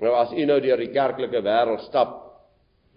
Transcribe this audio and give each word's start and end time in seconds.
Nou 0.00 0.14
as 0.14 0.32
u 0.32 0.44
nou 0.46 0.60
deur 0.62 0.78
die 0.78 0.92
kerklike 0.94 1.42
wêreld 1.42 1.82
stap, 1.88 2.16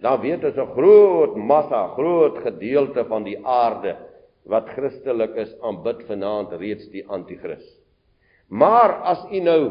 dan 0.01 0.21
weet 0.21 0.43
ons 0.43 0.57
'n 0.57 0.73
groot 0.73 1.35
massa, 1.35 1.87
groot 1.95 2.37
gedeelte 2.37 3.05
van 3.05 3.23
die 3.23 3.37
aarde 3.45 3.95
wat 4.45 4.69
Christelik 4.69 5.35
is, 5.35 5.53
aanbid 5.61 6.01
vanaand 6.07 6.53
reeds 6.57 6.89
die 6.89 7.05
anti-kris. 7.07 7.65
Maar 8.49 9.01
as 9.03 9.25
u 9.31 9.39
nou 9.39 9.61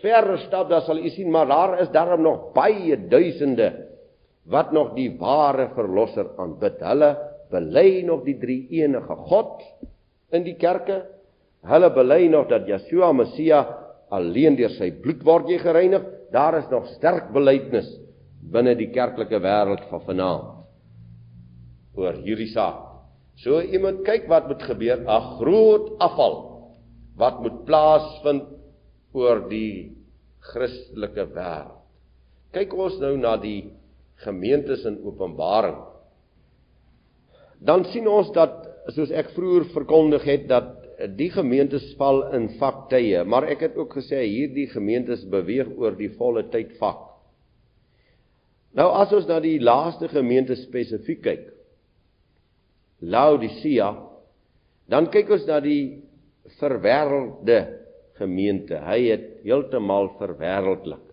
verder 0.00 0.38
stap, 0.38 0.68
dan 0.70 0.80
sal 0.82 0.98
u 0.98 1.08
sien 1.08 1.30
maar 1.30 1.46
daar 1.46 1.80
is 1.80 1.90
daarom 1.90 2.22
nog 2.22 2.52
baie 2.52 2.96
duisende 3.08 3.86
wat 4.46 4.72
nog 4.72 4.94
die 4.94 5.10
ware 5.18 5.68
verlosser 5.74 6.26
aanbid. 6.38 6.80
Hulle 6.80 7.16
bely 7.50 8.02
nog 8.06 8.24
die 8.24 8.38
drie 8.38 8.66
enige 8.82 9.16
God 9.28 9.62
in 10.30 10.44
die 10.46 10.54
kerke. 10.54 11.02
Hulle 11.66 11.90
bely 11.90 12.26
nog 12.30 12.48
dat 12.48 12.68
Yeshua 12.68 13.12
Messia 13.12 13.64
alleen 14.10 14.56
deur 14.56 14.70
sy 14.70 14.92
bloed 15.02 15.24
word 15.26 15.50
jy 15.50 15.58
gereinig. 15.58 16.04
Daar 16.36 16.58
is 16.58 16.68
nog 16.68 16.88
sterk 16.96 17.30
belydenis 17.32 17.88
binne 18.52 18.74
die 18.76 18.90
kerklike 18.92 19.38
wêreld 19.40 19.86
van 19.90 20.02
vanaand 20.04 20.52
oor 21.96 22.18
hierdie 22.20 22.50
saak. 22.52 22.82
So 23.40 23.60
iemand 23.60 24.02
kyk 24.04 24.28
wat 24.28 24.48
moet 24.48 24.62
gebeur, 24.68 25.00
'n 25.00 25.22
groot 25.40 25.96
afval 25.98 26.36
wat 27.16 27.40
moet 27.40 27.64
plaasvind 27.64 28.44
oor 29.16 29.48
die 29.48 29.96
Christelike 30.52 31.24
wêreld. 31.32 31.80
Kyk 32.52 32.74
ons 32.74 32.98
nou 33.00 33.16
na 33.16 33.36
die 33.36 33.72
gemeentes 34.24 34.84
in 34.84 35.00
Openbaring. 35.04 35.80
Dan 37.60 37.84
sien 37.84 38.08
ons 38.08 38.30
dat 38.32 38.68
soos 38.94 39.10
ek 39.10 39.32
vroeër 39.34 39.64
verkondig 39.72 40.24
het 40.24 40.48
dat 40.48 40.85
die 41.16 41.28
gemeentes 41.30 41.90
val 41.98 42.22
in 42.36 42.48
vaktye, 42.60 43.24
maar 43.28 43.44
ek 43.52 43.66
het 43.66 43.76
ook 43.76 43.98
gesê 43.98 44.22
hierdie 44.24 44.68
gemeentes 44.70 45.26
beweeg 45.28 45.68
oor 45.76 45.96
die 45.98 46.12
volle 46.16 46.46
tyd 46.52 46.72
vak. 46.80 47.02
Nou 48.76 48.88
as 49.00 49.12
ons 49.16 49.28
na 49.28 49.38
die 49.40 49.58
laaste 49.60 50.08
gemeente 50.12 50.56
spesifiek 50.60 51.22
kyk, 51.24 51.44
Laodicea, 53.04 53.90
dan 54.88 55.10
kyk 55.12 55.34
ons 55.36 55.44
na 55.48 55.60
die 55.60 55.98
verwêrelde 56.56 57.58
gemeente. 58.16 58.78
Hy 58.80 59.00
het 59.10 59.26
heeltemal 59.44 60.14
verwêreldelik. 60.20 61.04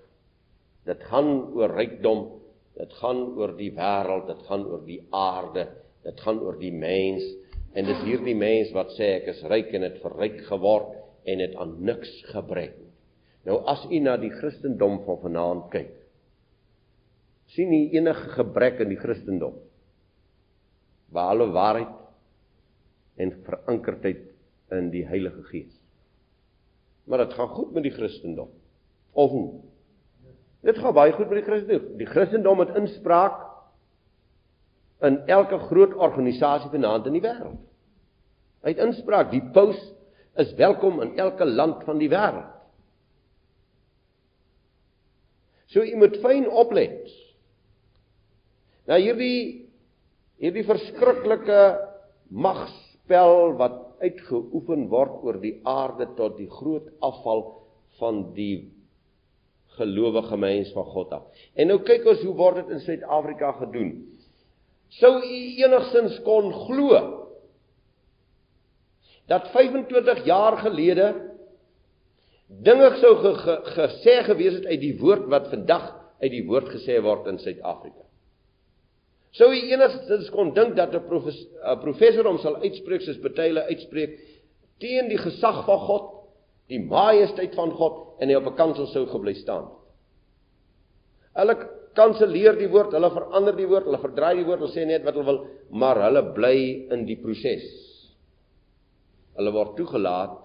Dit 0.87 1.03
gaan 1.09 1.31
oor 1.55 1.75
rykdom, 1.75 2.23
dit 2.79 2.95
gaan 2.99 3.23
oor 3.35 3.55
die 3.57 3.71
wêreld, 3.75 4.29
dit 4.31 4.47
gaan 4.47 4.63
oor 4.67 4.83
die 4.87 5.01
aarde, 5.15 5.67
dit 6.03 6.23
gaan 6.23 6.39
oor 6.43 6.55
die 6.59 6.71
mens 6.75 7.27
en 7.73 7.88
dis 7.89 8.03
hierdie 8.05 8.35
mens 8.38 8.71
wat 8.75 8.93
sê 8.97 9.16
ek 9.17 9.31
is 9.33 9.41
ryk 9.49 9.73
en 9.73 9.85
het 9.88 9.99
verryk 10.03 10.43
geword 10.49 10.93
en 11.29 11.41
het 11.41 11.55
aan 11.59 11.75
niks 11.85 12.11
gebrek. 12.29 12.75
Nou 13.47 13.59
as 13.69 13.83
u 13.89 13.99
na 13.99 14.16
die 14.21 14.31
Christendom 14.31 15.02
van 15.07 15.19
vanaand 15.23 15.69
kyk, 15.73 15.94
sien 17.53 17.73
u 17.73 17.81
enige 17.97 18.29
gebrek 18.38 18.79
in 18.85 18.94
die 18.94 18.99
Christendom? 19.01 19.57
Behalwe 21.13 21.51
waarheid 21.53 21.99
en 23.22 23.35
verankerdheid 23.45 24.23
in 24.73 24.90
die 24.94 25.03
Heilige 25.05 25.44
Gees. 25.51 25.73
Maar 27.05 27.25
dit 27.25 27.35
gaan 27.38 27.51
goed 27.53 27.73
met 27.75 27.85
die 27.85 27.94
Christendom. 27.94 28.50
Of 29.13 29.34
nie? 29.35 29.51
Dit 30.63 30.79
gaan 30.79 30.95
baie 30.95 31.13
goed 31.13 31.29
met 31.29 31.41
die 31.41 31.47
Christendom. 31.50 31.97
Die 32.00 32.09
Christendom 32.09 32.63
het 32.63 32.78
inspraak 32.79 33.41
in 35.03 35.19
elke 35.31 35.59
groot 35.68 35.94
organisasie 35.94 36.72
vanaand 36.72 37.08
in 37.09 37.18
die 37.18 37.24
wêreld. 37.24 37.59
Hy 38.64 38.72
het 38.72 38.84
inspraak. 38.86 39.31
Die 39.34 39.44
paus 39.56 39.80
is 40.40 40.53
welkom 40.59 41.02
in 41.03 41.18
elke 41.19 41.46
land 41.46 41.84
van 41.88 42.00
die 42.00 42.09
wêreld. 42.12 42.50
So 45.74 45.84
jy 45.84 45.97
moet 45.97 46.19
fyn 46.22 46.46
oplet. 46.47 47.09
Nou 48.90 49.00
hierdie 49.02 49.69
hierdie 50.44 50.66
verskriklike 50.68 51.59
magspel 52.30 53.53
wat 53.59 53.80
uitgeoefen 54.03 54.88
word 54.91 55.22
oor 55.24 55.40
die 55.41 55.56
aarde 55.70 56.09
tot 56.18 56.35
die 56.38 56.50
groot 56.52 56.90
afval 57.06 57.46
van 58.00 58.25
die 58.35 58.74
gelowige 59.78 60.38
mens 60.38 60.72
van 60.75 60.85
God 60.94 61.14
af. 61.16 61.46
En 61.56 61.72
nou 61.72 61.80
kyk 61.85 62.06
ons 62.12 62.22
hoe 62.25 62.35
word 62.38 62.62
dit 62.62 62.74
in 62.75 62.84
Suid-Afrika 62.84 63.53
gedoen. 63.62 63.96
Sou 64.99 65.17
u 65.17 65.37
enigstens 65.63 66.19
kon 66.25 66.51
glo 66.67 66.99
dat 69.31 69.47
25 69.53 70.25
jaar 70.27 70.57
gelede 70.57 71.07
dinge 72.47 72.89
sou 73.01 73.15
ge, 73.21 73.33
ge, 73.41 73.57
gesê 73.77 74.15
gewees 74.27 74.59
het 74.59 74.65
uit 74.69 74.81
die 74.81 74.95
woord 74.99 75.29
wat 75.31 75.47
vandag 75.49 75.87
uit 76.21 76.31
die 76.31 76.43
woord 76.47 76.69
gesê 76.75 76.99
word 77.01 77.27
in 77.31 77.39
Suid-Afrika. 77.41 78.03
Sou 79.33 79.49
u 79.49 79.61
enigstens 79.71 80.29
kon 80.33 80.53
dink 80.53 80.75
dat 80.77 80.93
'n 80.93 81.07
profes, 81.07 81.39
professor 81.81 82.27
hom 82.29 82.37
sal 82.37 82.59
uitspreek 82.61 83.01
soos 83.01 83.21
betyle 83.21 83.63
uitspreek 83.65 84.19
teen 84.79 85.09
die 85.09 85.17
gesag 85.17 85.65
van 85.65 85.79
God, 85.79 86.11
die 86.67 86.79
majesteit 86.79 87.55
van 87.55 87.71
God 87.71 88.21
en 88.21 88.29
hy 88.29 88.35
op 88.35 88.51
'n 88.51 88.55
kansel 88.55 88.87
sou 88.87 89.05
gebly 89.07 89.33
staan. 89.33 89.71
Hulle 91.33 91.55
kanselleer 91.97 92.57
die 92.59 92.69
woord, 92.71 92.93
hulle 92.95 93.09
verander 93.13 93.55
die 93.57 93.67
woord, 93.69 93.87
hulle 93.89 94.01
verdraai 94.01 94.35
die 94.39 94.45
woord, 94.47 94.63
hulle 94.63 94.73
sê 94.73 94.85
net 94.89 95.05
wat 95.05 95.17
hulle 95.17 95.29
wil, 95.29 95.41
maar 95.71 95.99
hulle 96.05 96.23
bly 96.35 96.57
in 96.93 97.05
die 97.07 97.17
proses. 97.21 97.65
Hulle 99.37 99.53
word 99.55 99.75
toegelaat 99.79 100.39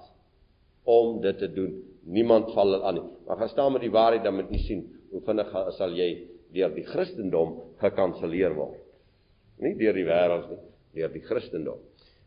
om 0.89 1.19
dit 1.25 1.39
te 1.41 1.51
doen. 1.53 1.75
Niemand 2.09 2.55
val 2.57 2.73
hulle 2.73 2.89
aan 2.89 2.97
nie. 2.97 3.07
Maar 3.27 3.43
gaan 3.43 3.53
staan 3.53 3.75
met 3.75 3.85
die 3.85 3.93
waarheid 3.93 4.25
dan 4.25 4.39
moet 4.39 4.53
jy 4.55 4.63
sien 4.65 4.87
hoe 5.13 5.21
vinnig 5.27 5.53
sal 5.77 5.93
jy 5.97 6.09
deur 6.57 6.73
die 6.73 6.87
Christendom 6.89 7.59
gekanselleer 7.83 8.57
word. 8.57 8.81
Nie 9.61 9.75
deur 9.77 9.97
die 9.97 10.07
wêreld 10.09 10.49
nie, 10.53 10.61
deur 10.97 11.13
die 11.13 11.25
Christendom. 11.27 11.83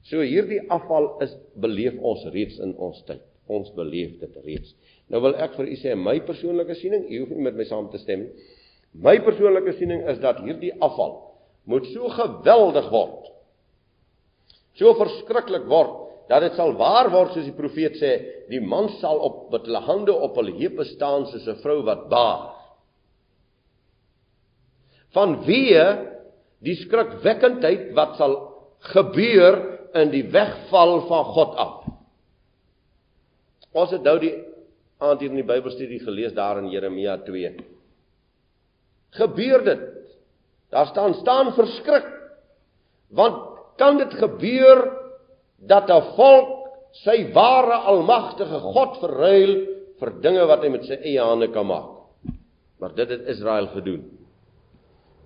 So 0.06 0.22
hierdie 0.26 0.62
afval 0.74 1.16
is 1.26 1.34
beleef 1.62 1.98
ons 1.98 2.26
reeds 2.34 2.60
in 2.62 2.76
ons 2.82 3.02
tyd. 3.08 3.22
Ons 3.52 3.72
beleef 3.76 4.18
dit 4.22 4.38
reeds. 4.46 4.74
Nou 5.12 5.22
wil 5.26 5.36
ek 5.42 5.58
vir 5.58 5.72
u 5.74 5.78
sê 5.80 5.96
my 5.98 6.20
persoonlike 6.26 6.78
siening, 6.80 7.08
u 7.10 7.24
hoef 7.24 7.34
nie 7.34 7.46
met 7.50 7.58
my 7.58 7.66
saam 7.70 7.90
te 7.92 8.00
stem 8.02 8.28
nie. 8.28 8.50
My 8.94 9.18
persoonlike 9.24 9.78
siening 9.78 10.04
is 10.12 10.20
dat 10.20 10.42
hierdie 10.44 10.74
afval 10.84 11.20
moet 11.70 11.86
so 11.94 12.10
geweldig 12.12 12.90
word. 12.92 13.30
So 14.76 14.94
verskriklik 15.00 15.68
word 15.70 15.98
dat 16.32 16.46
dit 16.46 16.56
sal 16.56 16.74
waar 16.80 17.10
word 17.12 17.34
soos 17.36 17.48
die 17.48 17.56
profeet 17.56 17.98
sê, 18.00 18.12
die 18.52 18.62
man 18.64 18.90
sal 19.02 19.20
op 19.20 19.50
met 19.52 19.68
hulle 19.68 19.82
hande 19.84 20.16
op 20.16 20.38
hulle 20.40 20.54
heupe 20.60 20.86
staan 20.94 21.28
soos 21.28 21.48
'n 21.48 21.60
vrou 21.64 21.82
wat 21.84 22.08
baar. 22.10 22.56
Vanweë 25.16 25.88
die 26.64 26.76
skrikwekkendheid 26.76 27.92
wat 27.96 28.16
sal 28.16 28.38
gebeur 28.94 29.60
in 29.94 30.12
die 30.12 30.24
wegval 30.32 31.02
van 31.08 31.24
God 31.36 31.56
af. 31.56 31.76
Ons 33.72 33.92
het 33.92 34.04
nou 34.04 34.18
die 34.20 34.34
aand 35.00 35.20
hier 35.20 35.30
in 35.30 35.42
die 35.42 35.48
Bybelstudie 35.48 36.00
gelees 36.00 36.34
daar 36.34 36.58
in 36.58 36.70
Jeremia 36.70 37.18
2. 37.18 37.71
Gebeur 39.12 39.64
dit? 39.64 39.82
Daar 40.72 40.88
staan 40.88 41.14
staan 41.14 41.54
verskrik. 41.54 42.08
Want 43.12 43.60
kan 43.76 43.98
dit 43.98 44.14
gebeur 44.14 44.92
dat 45.58 45.90
'n 45.90 46.16
volk 46.16 46.70
sy 46.92 47.32
ware 47.34 47.74
almagtige 47.74 48.60
God 48.60 48.98
verruil 49.00 49.54
vir 50.00 50.12
dinge 50.22 50.46
wat 50.46 50.64
hy 50.64 50.70
met 50.70 50.86
sy 50.86 50.98
eie 51.04 51.22
hande 51.22 51.48
kan 51.52 51.66
maak? 51.66 51.90
Maar 52.80 52.96
dit 52.96 53.10
het 53.10 53.28
Israel 53.28 53.68
gedoen. 53.68 54.18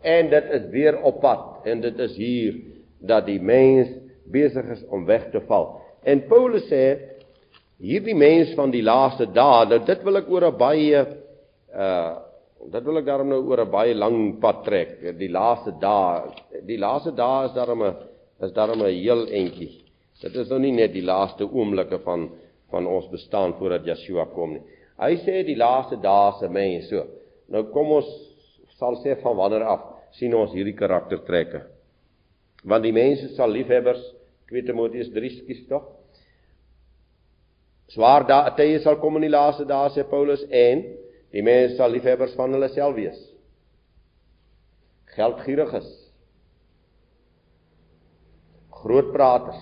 En 0.01 0.29
dit 0.29 0.43
is 0.51 0.69
weer 0.69 1.01
op 1.01 1.21
pad 1.21 1.65
en 1.65 1.81
dit 1.81 1.99
is 1.99 2.15
hier 2.15 2.55
dat 2.99 3.25
die 3.25 3.41
mens 3.41 3.89
besig 4.25 4.65
is 4.65 4.83
om 4.89 5.05
weg 5.05 5.29
te 5.31 5.41
val. 5.41 5.81
En 6.03 6.27
Paulus 6.27 6.67
sê 6.69 6.97
hierdie 7.77 8.15
mens 8.15 8.53
van 8.53 8.71
die 8.71 8.83
laaste 8.83 9.25
dae, 9.25 9.65
nou 9.65 9.79
dit 9.85 10.03
wil 10.03 10.17
ek 10.17 10.29
oor 10.29 10.45
'n 10.51 10.57
baie 10.57 11.05
uh 11.75 12.24
dit 12.71 12.85
wil 12.85 12.99
ek 12.99 13.07
daarom 13.07 13.29
nou 13.29 13.41
oor 13.49 13.61
'n 13.63 13.71
baie 13.71 13.93
lang 13.93 14.39
pad 14.41 14.63
trek. 14.63 15.17
Die 15.17 15.29
laaste 15.29 15.71
dae, 15.79 16.31
die 16.65 16.77
laaste 16.77 17.11
dae 17.11 17.45
is 17.45 17.53
daarom 17.53 17.83
'n 17.83 17.95
is 18.41 18.51
daarom 18.51 18.81
'n 18.81 18.93
heel 18.93 19.27
entjie. 19.27 19.83
Dit 20.21 20.35
is 20.35 20.49
nou 20.49 20.59
nie 20.59 20.71
net 20.71 20.93
die 20.93 21.03
laaste 21.03 21.43
oomblikke 21.43 21.99
van 21.99 22.29
van 22.71 22.87
ons 22.87 23.07
bestaan 23.07 23.53
voordat 23.53 23.85
Yeshua 23.85 24.25
kom 24.25 24.53
nie. 24.53 24.61
Hy 24.97 25.15
sê 25.17 25.45
die 25.45 25.55
laaste 25.55 25.97
dae 26.01 26.31
se 26.39 26.49
mens 26.49 26.89
so. 26.89 27.05
Nou 27.49 27.63
kom 27.63 27.91
ons 27.91 28.07
sal 28.77 28.95
sê 29.03 29.21
van 29.21 29.35
wanneer 29.35 29.63
af 29.63 29.81
sien 30.11 30.33
ons 30.33 30.51
hierdie 30.51 30.75
karaktertrekke. 30.75 31.61
Want 32.63 32.83
die 32.83 32.91
mense 32.91 33.35
sal 33.35 33.49
liefhebbers, 33.49 34.13
2 34.49 34.61
Timoteus 34.63 35.09
3 35.13 35.29
skies 35.29 35.67
tog 35.67 35.83
Swaar 37.93 38.25
dae 38.25 38.53
tye 38.57 38.79
sal 38.81 38.97
kom 39.01 39.19
in 39.19 39.27
die 39.27 39.33
laaste 39.33 39.65
dae 39.69 39.91
sê 39.93 40.05
Paulus 40.09 40.41
en 40.49 40.81
die 41.35 41.43
mense 41.43 41.75
sal 41.75 41.91
liefhebbers 41.91 42.35
van 42.39 42.55
hulle 42.55 42.69
self 42.71 42.95
wees. 42.95 43.17
Geldgieriges. 45.15 45.89
Grootpraters. 48.81 49.61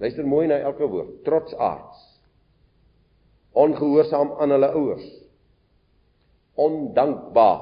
Luister 0.00 0.28
mooi 0.28 0.46
na 0.50 0.60
elke 0.60 0.88
woord. 0.88 1.16
Trotsaards. 1.24 2.04
Ongehoorsaam 3.56 4.36
aan 4.40 4.52
hulle 4.54 4.70
ouers. 4.76 5.08
ondankbaar, 6.60 7.60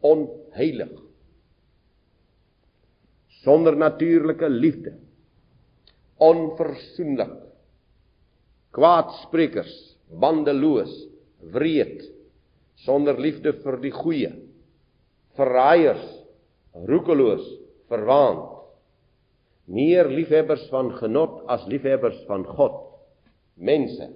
onheilig. 0.00 0.94
Sonder 3.42 3.76
natuurlike 3.76 4.48
liefde, 4.50 4.94
onversoenlik, 6.16 7.36
kwaadsprekers, 8.74 9.72
bandeloos, 10.20 10.92
wreed, 11.54 12.02
sonder 12.84 13.18
liefde 13.18 13.54
vir 13.62 13.78
die 13.82 13.92
goeie, 13.94 14.30
verraaiers, 15.38 16.04
roekeloos, 16.88 17.44
verwaand. 17.90 18.54
Meer 19.68 20.08
liefhebbers 20.08 20.64
van 20.72 20.94
genot 20.96 21.42
as 21.52 21.66
liefhebbers 21.68 22.22
van 22.28 22.46
God. 22.48 22.78
Mense. 23.60 24.06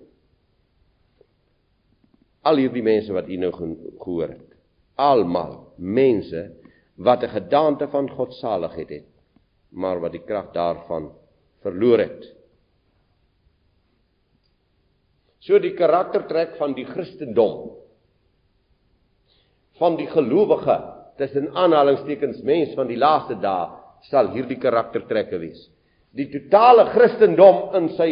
Al 2.49 2.59
hierdie 2.63 2.83
mense 2.83 3.13
wat 3.13 3.29
u 3.29 3.37
nou 3.39 3.53
gehoor 3.53 4.33
het. 4.33 4.47
Almal 4.97 5.59
mense 5.77 6.51
wat 6.97 7.23
'n 7.23 7.35
gedaante 7.37 7.89
van 7.89 8.09
godsaligheid 8.11 8.89
het, 8.89 9.11
maar 9.71 10.01
wat 10.01 10.13
die 10.13 10.25
krag 10.25 10.53
daarvan 10.53 11.13
verloor 11.63 11.99
het. 11.99 12.25
So 15.39 15.59
die 15.59 15.75
karaktertrek 15.75 16.57
van 16.57 16.75
die 16.75 16.85
Christendom 16.85 17.82
van 19.83 19.99
die 19.99 20.07
gelowige 20.11 20.79
tussen 21.19 21.51
aanhalingstekens 21.59 22.43
mens 22.47 22.75
van 22.79 22.91
die 22.91 22.99
laaste 23.01 23.35
dae 23.43 23.67
sal 24.11 24.31
hierdie 24.35 24.59
karaktertrekke 24.63 25.39
wees. 25.43 25.67
Die 26.15 26.29
totale 26.31 26.89
Christendom 26.93 27.75
in 27.79 27.91
sy 27.99 28.11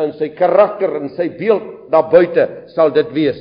in 0.00 0.14
sy 0.16 0.30
karakter 0.32 0.94
en 0.96 1.10
sy 1.18 1.28
beeld 1.36 1.66
daar 1.92 2.08
buite 2.12 2.46
sal 2.72 2.94
dit 2.94 3.10
wees. 3.12 3.40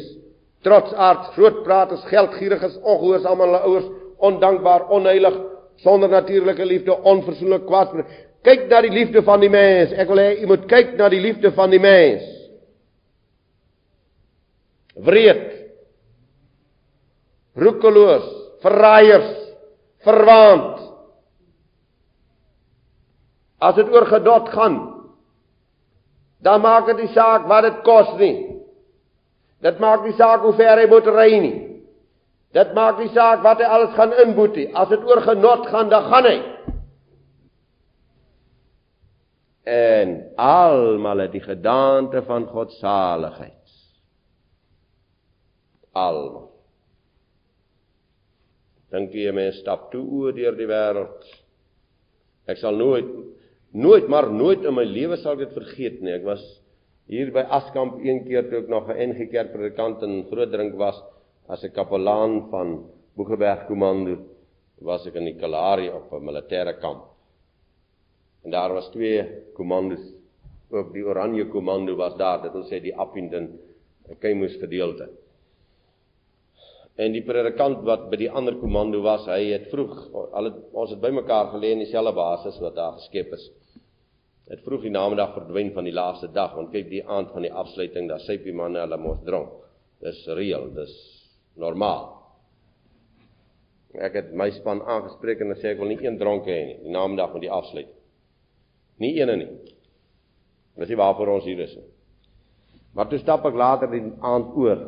Trotsaards, 0.66 1.32
grootpraters, 1.38 2.04
geldgieriges, 2.12 2.76
ongehoorsaam 2.84 3.40
aan 3.40 3.48
hulle 3.48 3.62
ouers, 3.70 3.88
ondankbaar, 4.22 4.90
onheilig, 4.94 5.38
sonder 5.82 6.12
natuurlike 6.12 6.66
liefde, 6.68 6.98
onversoenlik, 7.08 7.64
kwaad. 7.70 7.96
Kyk 8.46 8.68
na 8.70 8.82
die 8.84 8.92
liefde 8.94 9.24
van 9.26 9.42
die 9.42 9.50
mens. 9.54 9.96
Ek 9.96 10.12
wil 10.12 10.22
hê 10.22 10.28
jy 10.42 10.50
moet 10.50 10.68
kyk 10.70 10.94
na 11.00 11.10
die 11.14 11.22
liefde 11.24 11.54
van 11.56 11.74
die 11.74 11.82
mens. 11.82 12.28
Wreed. 15.08 15.61
Roekeloos, 17.56 18.28
verraaiers, 18.64 19.32
verwaand. 20.06 20.78
As 23.62 23.76
dit 23.78 23.90
oor 23.94 24.08
gedot 24.10 24.50
gaan, 24.50 24.78
dan 26.42 26.62
maak 26.64 26.88
dit 26.90 27.04
nie 27.04 27.12
saak 27.14 27.46
wat 27.50 27.68
dit 27.68 27.82
kos 27.86 28.16
nie. 28.18 28.36
Dit 29.62 29.78
maak 29.84 30.08
nie 30.08 30.16
saak 30.18 30.42
hoe 30.42 30.56
ver 30.58 30.80
hy 30.82 30.88
moet 30.90 31.10
ry 31.14 31.30
nie. 31.44 31.58
Dit 32.56 32.74
maak 32.76 32.98
nie 33.00 33.12
saak 33.14 33.44
wat 33.46 33.62
hy 33.62 33.68
alles 33.70 33.94
gaan 33.96 34.16
inboet 34.26 34.58
nie. 34.58 34.68
As 34.74 34.90
dit 34.90 35.04
oor 35.08 35.22
genot 35.24 35.68
gaan, 35.70 35.92
dan 35.92 36.08
gaan 36.10 36.28
hy. 36.28 36.38
En 39.72 40.16
almal 40.42 41.28
het 41.28 41.36
die 41.38 41.44
gedaante 41.44 42.24
van 42.26 42.48
God 42.50 42.74
saligheid. 42.80 43.60
Almal. 45.94 46.51
Dink 48.92 49.14
jy 49.16 49.32
mense 49.32 49.62
stap 49.62 49.90
toe 49.92 50.04
oor 50.04 50.34
deur 50.36 50.58
die 50.58 50.68
wêreld? 50.68 51.30
Ek 52.52 52.60
sal 52.60 52.76
nooit 52.76 53.08
nooit 53.72 54.10
maar 54.12 54.28
nooit 54.28 54.66
in 54.68 54.76
my 54.76 54.84
lewe 54.84 55.16
sal 55.18 55.38
ek 55.38 55.46
dit 55.46 55.54
vergeet 55.56 56.02
nie. 56.04 56.12
Ek 56.18 56.26
was 56.28 56.42
hier 57.12 57.32
by 57.32 57.46
Askamp 57.56 58.02
een 58.04 58.26
keer 58.26 58.50
toe 58.50 58.60
ek 58.64 58.70
nog 58.70 58.90
'n 58.90 59.12
NG 59.12 59.30
Kerk 59.32 59.54
predikant 59.54 60.04
in 60.04 60.26
Grootdrink 60.28 60.76
was 60.76 61.00
as 61.48 61.64
'n 61.64 61.72
kapelaan 61.72 62.50
van 62.52 62.86
Boegeberg 63.16 63.68
Kommando 63.68 64.18
was 64.82 65.06
ek 65.08 65.16
in 65.16 65.26
die 65.26 65.40
Kalahari 65.40 65.90
op 65.90 66.12
'n 66.12 66.26
militêre 66.26 66.80
kamp. 66.80 67.06
En 68.44 68.52
daar 68.52 68.74
was 68.74 68.90
twee 68.90 69.24
kommandos, 69.54 70.02
ook 70.70 70.94
die 70.94 71.06
Oranje 71.06 71.46
Kommando 71.48 71.96
was 71.96 72.16
daar, 72.18 72.42
dit 72.42 72.52
wil 72.52 72.64
sê 72.64 72.82
die 72.82 72.96
Appington 72.96 73.60
Keimus 74.20 74.56
gedeelte. 74.56 75.10
En 77.00 77.14
die 77.16 77.24
predikant 77.24 77.86
wat 77.88 78.10
by 78.12 78.20
die 78.20 78.30
ander 78.30 78.58
kommando 78.60 79.00
was, 79.06 79.24
hy 79.32 79.54
het 79.54 79.70
vroeg, 79.72 79.94
al 80.12 80.50
het, 80.50 80.58
ons 80.76 80.92
het 80.92 81.00
bymekaar 81.02 81.54
gelê 81.54 81.72
in 81.76 81.84
dieselfde 81.86 82.12
basis 82.18 82.60
wat 82.64 82.76
daar 82.76 82.98
geskep 83.00 83.32
is. 83.38 83.46
Het 84.52 84.64
vroeg 84.66 84.84
die 84.84 84.92
namiddag 84.92 85.32
verdwyn 85.38 85.72
van 85.72 85.88
die 85.88 85.96
laaste 85.96 86.28
dag 86.36 86.58
want 86.58 86.74
kyk 86.74 86.90
die 86.92 87.04
aand 87.08 87.32
van 87.32 87.46
die 87.46 87.54
afsluiting 87.56 88.10
daar 88.10 88.20
syp 88.26 88.44
die 88.44 88.56
manne 88.56 88.82
hulle 88.84 88.98
mos 89.00 89.22
dronk. 89.24 89.54
Dis 90.04 90.20
reël 90.28 90.68
dis 90.76 90.92
normaal. 91.62 92.10
Ek 93.96 94.18
het 94.20 94.34
my 94.36 94.50
span 94.56 94.82
aangespreek 94.84 95.44
en 95.44 95.54
gesê 95.54 95.72
ek 95.72 95.80
wil 95.80 95.92
nie 95.94 96.00
een 96.04 96.20
dronk 96.20 96.50
hê 96.52 96.58
nie 96.66 96.78
die 96.84 96.92
namiddag 96.92 97.32
van 97.32 97.46
die 97.46 97.52
afsluiting. 97.52 97.96
Nie 99.00 99.14
eene 99.22 99.38
nie. 99.40 99.50
Dis 100.82 100.92
nie 100.92 101.00
waarvoor 101.00 101.38
ons 101.38 101.48
hier 101.48 101.64
is 101.64 101.78
nie. 101.80 101.88
Maar 102.92 103.08
toe 103.08 103.22
stap 103.22 103.48
ek 103.48 103.56
later 103.56 103.88
die 103.94 104.04
aand 104.04 104.52
oor 104.60 104.84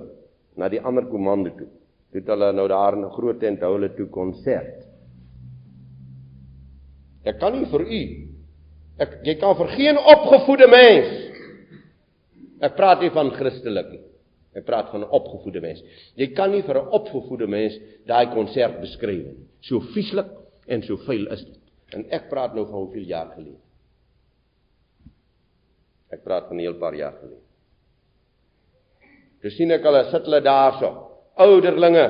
na 0.60 0.68
die 0.70 0.84
ander 0.84 1.08
komando 1.08 1.56
toe 1.56 1.70
het 2.16 2.28
hulle 2.28 2.52
nou 2.54 2.68
daar 2.68 2.94
in 2.94 3.06
'n 3.06 3.16
groot 3.18 3.40
tent 3.40 3.62
hou 3.62 3.74
hulle 3.74 3.96
toe 3.96 4.08
konsert 4.08 4.86
ek 7.26 7.40
kan 7.40 7.54
nie 7.54 7.66
vir 7.66 7.82
u 7.82 8.04
Ek 9.02 9.22
jy 9.26 9.36
kan 9.42 9.56
vir 9.58 9.72
geen 9.74 9.98
opgevoede 9.98 10.68
mens. 10.70 11.14
Ek 12.64 12.76
praat 12.78 13.02
nie 13.02 13.12
van 13.14 13.32
Christelik 13.34 13.90
nie. 13.92 14.02
Ek 14.54 14.66
praat 14.68 14.92
van 14.92 15.02
'n 15.02 15.10
opgevoede 15.10 15.62
mens. 15.62 15.82
Jy 16.16 16.28
kan 16.36 16.52
nie 16.52 16.62
vir 16.62 16.78
'n 16.78 16.88
opgevoede 16.94 17.48
mens 17.48 17.74
daai 18.06 18.30
konsert 18.34 18.80
beskryf 18.82 19.26
nie. 19.26 19.48
So 19.62 19.80
vieslik 19.80 20.30
en 20.68 20.82
so 20.84 20.98
vuil 20.98 21.28
is 21.28 21.44
dit. 21.44 21.60
En 21.94 22.06
ek 22.12 22.30
praat 22.30 22.54
nou 22.54 22.66
van 22.66 22.86
hoeveel 22.86 23.04
jaar 23.04 23.34
gelede. 23.36 23.62
Ek 26.12 26.24
praat 26.24 26.48
van 26.48 26.58
'n 26.58 26.60
heel 26.60 26.80
paar 26.80 26.96
jaar 26.96 27.14
gelede. 27.14 27.42
Dis 29.42 29.56
sien 29.56 29.72
ek 29.72 29.84
hulle 29.84 30.12
sit 30.12 30.24
hulle 30.24 30.42
daarso, 30.42 31.13
ouderlinge 31.44 32.06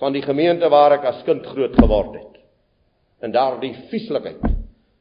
van 0.00 0.14
die 0.16 0.24
gemeente 0.24 0.68
waar 0.72 0.96
ek 0.96 1.06
as 1.10 1.22
kind 1.26 1.46
groot 1.46 1.76
geword 1.76 2.16
het. 2.16 2.42
En 3.20 3.34
daardie 3.34 3.74
vieslikheid 3.90 4.42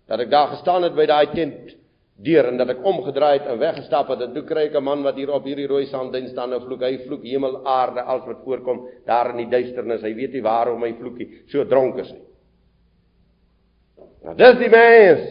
dat 0.10 0.24
ek 0.26 0.32
daar 0.32 0.56
gestaan 0.56 0.88
het 0.88 0.96
by 0.98 1.06
daai 1.06 1.30
tent 1.36 1.76
deur 2.20 2.48
en 2.50 2.58
dat 2.60 2.72
ek 2.74 2.82
omgedraai 2.84 3.38
het 3.38 3.48
en 3.48 3.60
weggestap 3.62 4.10
het. 4.12 4.24
En 4.26 4.34
toe 4.34 4.44
kry 4.44 4.66
ek 4.68 4.76
'n 4.76 4.84
man 4.84 5.04
wat 5.04 5.16
hier 5.16 5.32
op 5.32 5.46
hierdie 5.46 5.68
rooi 5.68 5.86
sandduin 5.86 6.28
staan 6.28 6.54
en 6.54 6.62
vloek. 6.62 6.82
Hy 6.82 6.98
vloek 7.06 7.24
hemel 7.24 7.62
aarde 7.66 8.02
alles 8.02 8.26
wat 8.26 8.44
voorkom 8.44 8.88
daar 9.06 9.30
in 9.30 9.38
die 9.38 9.50
duisternis. 9.50 10.02
Hy 10.02 10.14
weet 10.16 10.34
nie 10.34 10.42
waarom 10.42 10.84
hy 10.84 10.94
vloekie 10.94 11.44
so 11.48 11.64
dronk 11.66 11.98
is 11.98 12.12
nie 12.12 12.30
nou 14.24 14.36
dis 14.36 14.60
die 14.60 14.70
mens. 14.70 15.26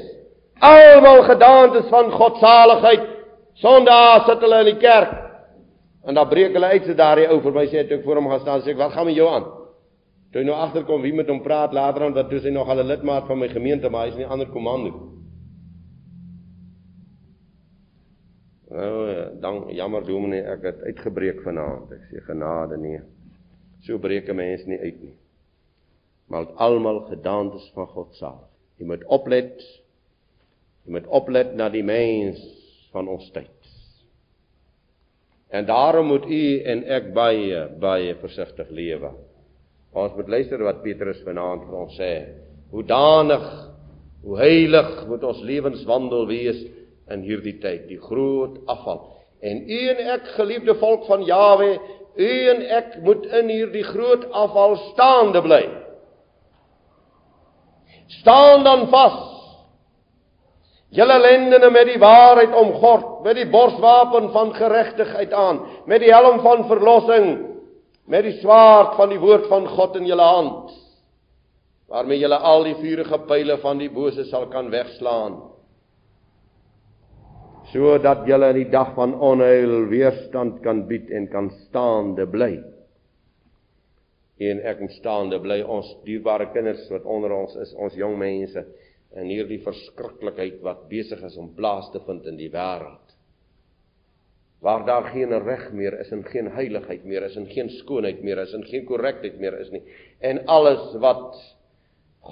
Almal 0.64 1.22
gedaantes 1.28 1.88
van 1.92 2.10
godsaligheid. 2.10 3.06
Sondaar 3.62 4.24
sit 4.26 4.42
hulle 4.42 4.62
in 4.64 4.70
die 4.72 4.80
kerk 4.82 5.27
en 6.06 6.14
dan 6.14 6.28
breek 6.28 6.52
hulle 6.52 6.66
uit 6.66 6.84
so 6.84 6.94
daardie 6.94 7.28
ou 7.28 7.40
vir 7.40 7.52
my 7.52 7.66
sê 7.66 7.86
toe 7.88 7.98
ek 7.98 8.04
voor 8.04 8.16
hom 8.16 8.28
gaan 8.28 8.40
staan 8.40 8.60
sê 8.62 8.70
ek 8.70 8.82
wat 8.82 8.92
gaan 8.92 9.06
met 9.06 9.16
jou 9.16 9.28
aan 9.28 9.48
Toe 10.28 10.42
hy 10.42 10.44
nou 10.44 10.56
agterkom 10.60 11.00
wie 11.00 11.14
met 11.16 11.30
hom 11.32 11.40
praat 11.40 11.72
later 11.72 12.04
aan 12.04 12.16
dat 12.16 12.28
toe 12.28 12.40
hy 12.44 12.50
nog 12.52 12.68
al 12.68 12.82
'n 12.82 12.88
lidmaat 12.90 13.26
van 13.26 13.38
my 13.38 13.48
gemeente 13.48 13.88
maar 13.88 14.06
hy 14.06 14.10
is 14.12 14.18
nie 14.20 14.26
ander 14.26 14.48
komando. 14.48 14.90
Nou 18.70 19.38
dan 19.40 19.64
jammer 19.72 20.04
dominee 20.04 20.42
ek 20.42 20.62
het 20.62 20.82
uitgebreek 20.82 21.40
vanaand. 21.42 21.92
Ek 21.92 22.04
sê 22.10 22.20
genade 22.26 22.76
nee. 22.76 23.00
So 23.80 23.98
breek 23.98 24.28
'n 24.28 24.36
mens 24.36 24.66
nie 24.66 24.78
uit 24.78 25.00
nie. 25.00 25.16
Maar 26.28 26.46
almal 26.56 27.00
gedaantes 27.08 27.70
van 27.74 27.86
God 27.86 28.14
self. 28.14 28.44
Jy 28.76 28.84
moet 28.86 29.04
oplet. 29.04 29.62
Jy 30.84 30.92
moet 30.92 31.06
oplet 31.06 31.54
na 31.54 31.68
die 31.68 31.82
mens 31.82 32.38
van 32.92 33.08
ons 33.08 33.30
tyd. 33.30 33.57
En 35.50 35.64
daarom 35.64 36.06
moet 36.06 36.26
u 36.28 36.60
en 36.60 36.84
ek 36.84 37.12
baie 37.16 37.64
baie 37.80 38.14
versigtig 38.20 38.68
lewe. 38.70 39.12
Ons 39.96 40.12
moet 40.16 40.28
luister 40.28 40.60
wat 40.62 40.82
Petrus 40.84 41.22
vanaand 41.24 41.64
vir 41.68 41.78
ons 41.78 41.94
sê. 41.96 42.12
Hoe 42.70 42.84
danig, 42.84 43.46
hoe 44.22 44.36
heilig 44.36 44.90
moet 45.08 45.24
ons 45.24 45.40
lewenswandel 45.40 46.26
wees 46.28 46.60
in 47.08 47.24
hierdie 47.24 47.56
tyd, 47.62 47.86
die 47.88 48.00
groot 48.02 48.58
afval. 48.68 49.06
En 49.40 49.62
u 49.64 49.78
en 49.94 50.02
ek, 50.18 50.28
geliefde 50.36 50.74
volk 50.82 51.06
van 51.08 51.24
Jawe, 51.24 51.70
u 52.18 52.30
en 52.52 52.62
ek 52.80 52.98
moet 53.06 53.24
in 53.40 53.48
hierdie 53.54 53.86
groot 53.86 54.26
afval 54.36 54.76
staande 54.90 55.42
bly. 55.42 55.62
Staan 58.20 58.64
dan 58.66 58.88
vas. 58.92 59.37
Julle 60.94 61.18
lendene 61.20 61.68
met 61.70 61.86
die 61.90 62.00
waarheid 62.00 62.54
omgord, 62.56 63.20
met 63.24 63.36
die 63.36 63.48
borswapen 63.52 64.30
van 64.32 64.54
geregtigheid 64.56 65.32
aan, 65.36 65.60
met 65.86 66.00
die 66.00 66.12
helm 66.12 66.40
van 66.40 66.64
verlossing 66.70 67.48
met 68.08 68.24
die 68.24 68.38
swaard 68.40 68.96
van 68.96 69.12
die 69.12 69.20
woord 69.20 69.48
van 69.50 69.68
God 69.68 69.98
in 70.00 70.08
julle 70.08 70.24
hand 70.24 70.72
waarmee 71.88 72.20
julle 72.20 72.36
al 72.44 72.66
die 72.66 72.76
vuurige 72.80 73.18
pile 73.28 73.56
van 73.62 73.80
die 73.80 73.90
bose 73.92 74.24
sal 74.28 74.48
kan 74.52 74.70
wegslaan 74.72 75.38
sodat 77.68 78.24
julle 78.28 78.48
in 78.54 78.62
die 78.62 78.70
dag 78.72 78.94
van 78.96 79.12
onheil 79.12 79.90
weerstand 79.90 80.62
kan 80.64 80.86
bied 80.88 81.10
en 81.12 81.26
kan 81.28 81.50
staande 81.66 82.24
bly. 82.32 82.54
En 84.40 84.62
ek 84.70 84.80
moet 84.80 84.94
staande 84.96 85.36
bly 85.44 85.58
ons 85.68 85.90
dierbare 86.06 86.46
kinders 86.54 86.86
wat 86.88 87.04
onder 87.04 87.34
ons 87.36 87.58
is, 87.60 87.74
ons 87.76 87.92
jong 87.98 88.16
mense 88.16 88.62
in 89.16 89.30
hierdie 89.32 89.60
verskriklikheid 89.64 90.60
wat 90.64 90.88
besig 90.90 91.22
is 91.24 91.36
om 91.40 91.54
plaas 91.56 91.88
te 91.94 92.00
vind 92.06 92.26
in 92.28 92.36
die 92.36 92.50
wêreld. 92.52 93.14
Waar 94.64 94.84
daar 94.86 95.06
geen 95.14 95.32
reg 95.44 95.68
meer 95.72 95.96
is 96.02 96.10
en 96.12 96.24
geen 96.28 96.50
heiligheid 96.52 97.04
meer 97.06 97.28
is 97.28 97.36
en 97.38 97.46
geen 97.48 97.70
skoonheid 97.78 98.22
meer 98.26 98.42
is 98.42 98.52
en 98.54 98.66
geen 98.68 98.84
korrektheid 98.88 99.38
meer 99.40 99.56
is 99.60 99.70
nie. 99.72 99.82
En 100.20 100.42
alles 100.50 100.92
wat 101.00 101.38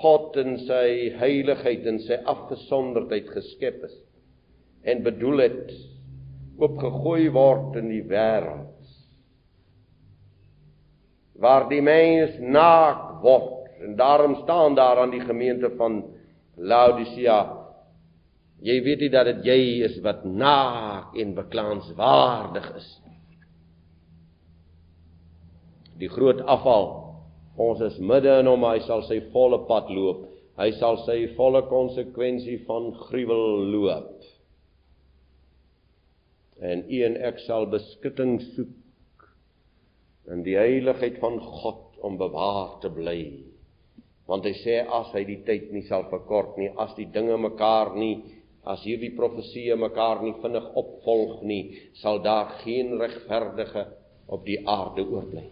God 0.03 0.37
in 0.43 0.59
sy 0.67 1.13
heiligheid 1.17 1.87
en 1.87 2.01
sy 2.05 2.19
afgesonderdheid 2.29 3.31
geskep 3.33 3.85
is 3.87 3.95
en 4.87 5.05
bedoel 5.07 5.45
het 5.47 5.71
oopgegooi 6.61 7.29
word 7.33 7.79
in 7.81 7.89
die 7.95 8.05
wêreld 8.11 8.77
waar 11.41 11.67
die 11.69 11.83
mens 11.85 12.37
naak 12.41 13.23
word 13.25 13.83
en 13.85 13.97
daarom 13.97 14.37
staan 14.43 14.75
daar 14.75 15.03
aan 15.03 15.13
die 15.13 15.25
gemeente 15.25 15.71
van 15.77 16.03
Laodicea 16.57 17.39
jy 18.65 18.77
weet 18.85 19.03
nie 19.05 19.13
dat 19.13 19.29
dit 19.29 19.49
jy 19.51 19.59
is 19.85 19.99
wat 20.05 20.25
naak 20.25 21.17
en 21.21 21.35
beklaanswaardig 21.37 22.71
is. 22.79 22.87
Die 26.01 26.09
groot 26.13 26.41
afval 26.45 26.89
ons 27.61 27.81
is 27.85 27.99
midde 28.01 28.33
in 28.41 28.49
hom 28.51 28.65
hy 28.69 28.79
sal 28.85 29.05
sy 29.09 29.21
volle 29.33 29.63
pad 29.69 29.89
loop. 29.93 30.27
Hy 30.57 30.71
sal 30.79 31.03
sy 31.05 31.19
volle 31.37 31.63
konsekwensie 31.69 32.63
van 32.69 32.91
gruwel 33.09 33.65
loop. 33.73 34.25
En 36.65 36.85
u 36.89 37.01
en 37.05 37.17
ek 37.29 37.43
sal 37.45 37.69
beskutting 37.73 38.39
soek 38.55 39.27
in 40.33 40.41
die 40.47 40.57
heiligheid 40.57 41.21
van 41.21 41.37
God 41.41 42.01
om 42.05 42.17
bewaar 42.21 42.79
te 42.81 42.89
bly. 42.93 43.21
Want 44.27 44.47
hy 44.49 44.55
sê 44.59 44.81
as 44.83 45.13
hy 45.15 45.23
die 45.29 45.43
tyd 45.47 45.71
nie 45.75 45.85
sal 45.87 46.09
verkort 46.11 46.57
nie, 46.59 46.71
as 46.83 46.95
die 46.99 47.07
dinge 47.15 47.37
mekaar 47.39 47.95
nie, 47.95 48.17
as 48.67 48.83
hierdie 48.83 49.13
profeseë 49.15 49.77
mekaar 49.79 50.25
nie 50.25 50.35
vinnig 50.43 50.67
opvolg 50.75 51.45
nie, 51.47 51.63
sal 52.03 52.19
daar 52.25 52.57
geen 52.65 52.97
regverdige 52.99 53.87
op 54.27 54.43
die 54.49 54.59
aarde 54.67 55.07
oorbly. 55.07 55.45